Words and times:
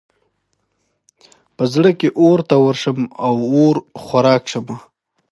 په 1.55 1.63
زړه 1.73 1.91
کې 1.99 2.09
اور 2.21 2.39
ته 2.49 2.55
ورشم 2.65 2.97
او 3.27 3.35
اور 3.57 3.75
خوراک 4.03 4.43
شم. 4.51 4.67